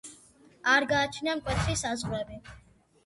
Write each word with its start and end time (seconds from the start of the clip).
არ 0.71 0.87
გააჩნია 0.93 1.35
მკვეთრი 1.41 1.77
საზღვრები. 1.83 2.41